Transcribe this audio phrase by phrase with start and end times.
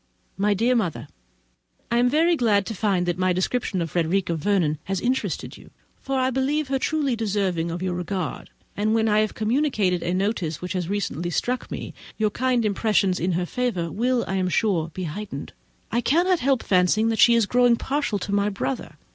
[0.35, 4.99] My dear Mother,—I am very glad to find that my description of Frederica Vernon has
[4.99, 5.69] interested you,
[6.01, 10.01] for I do believe her truly deserving of your regard; and when I have communicated
[10.01, 14.37] a notion which has recently struck me, your kind impressions in her favour will, I
[14.37, 15.53] am sure, be heightened.
[15.91, 18.97] I cannot help fancying that she is growing partial to my brother.